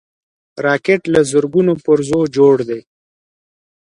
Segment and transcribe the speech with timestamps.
[0.65, 2.81] راکټ له زرګونو پرزو جوړ دی